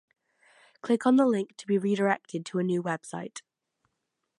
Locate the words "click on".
0.81-1.15